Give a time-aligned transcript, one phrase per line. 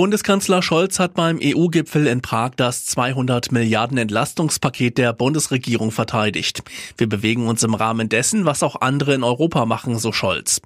[0.00, 6.62] Bundeskanzler Scholz hat beim EU-Gipfel in Prag das 200 Milliarden Entlastungspaket der Bundesregierung verteidigt.
[6.96, 10.62] Wir bewegen uns im Rahmen dessen, was auch andere in Europa machen, so Scholz.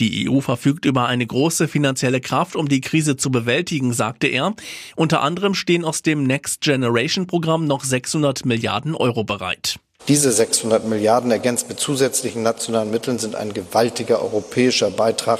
[0.00, 4.52] Die EU verfügt über eine große finanzielle Kraft, um die Krise zu bewältigen, sagte er.
[4.96, 9.78] Unter anderem stehen aus dem Next Generation Programm noch 600 Milliarden Euro bereit.
[10.08, 15.38] Diese 600 Milliarden ergänzt mit zusätzlichen nationalen Mitteln sind ein gewaltiger europäischer Beitrag,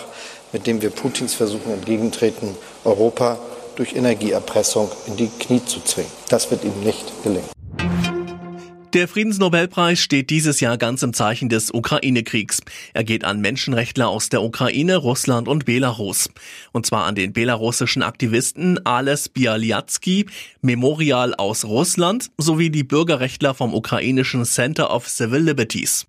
[0.55, 3.39] mit dem wir Putins Versuchen entgegentreten, Europa
[3.77, 6.11] durch Energieerpressung in die Knie zu zwingen.
[6.31, 7.49] Das wird ihm nicht gelingen.
[8.95, 12.61] Der Friedensnobelpreis steht dieses Jahr ganz im Zeichen des Ukraine-Kriegs.
[12.93, 16.31] Er geht an Menschenrechtler aus der Ukraine, Russland und Belarus.
[16.71, 20.27] Und zwar an den belarussischen Aktivisten Ales Bialyatsky,
[20.63, 26.07] Memorial aus Russland sowie die Bürgerrechtler vom ukrainischen Center of Civil Liberties.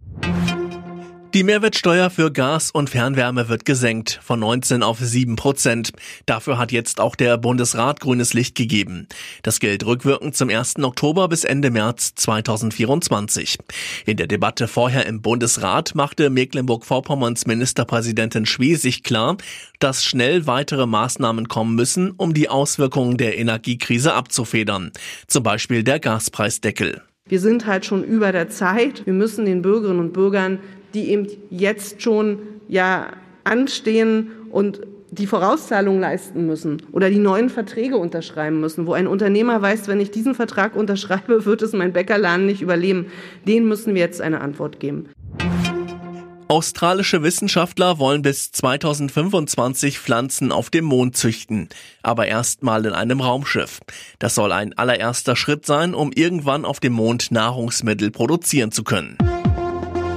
[1.36, 5.92] Die Mehrwertsteuer für Gas und Fernwärme wird gesenkt von 19 auf 7 Prozent.
[6.26, 9.10] Dafür hat jetzt auch der Bundesrat grünes Licht gegeben.
[9.44, 10.76] Das gilt rückwirkend zum 1.
[10.82, 13.58] Oktober bis Ende März 2024.
[14.06, 19.36] In der Debatte vorher im Bundesrat machte Mecklenburg-Vorpommerns Ministerpräsidentin Schwesig klar,
[19.80, 24.94] dass schnell weitere Maßnahmen kommen müssen, um die Auswirkungen der Energiekrise abzufedern.
[25.28, 27.02] Zum Beispiel der Gaspreisdeckel.
[27.28, 29.06] Wir sind halt schon über der Zeit.
[29.06, 30.60] Wir müssen den Bürgerinnen und Bürgern
[30.96, 33.08] die eben jetzt schon ja
[33.44, 39.62] anstehen und die Vorauszahlungen leisten müssen oder die neuen Verträge unterschreiben müssen, wo ein Unternehmer
[39.62, 43.08] weiß, wenn ich diesen Vertrag unterschreibe, wird es mein Bäckerladen nicht überleben.
[43.48, 45.10] Den müssen wir jetzt eine Antwort geben.
[46.48, 51.70] Australische Wissenschaftler wollen bis 2025 Pflanzen auf dem Mond züchten,
[52.04, 53.80] aber erstmal in einem Raumschiff.
[54.20, 59.18] Das soll ein allererster Schritt sein, um irgendwann auf dem Mond Nahrungsmittel produzieren zu können.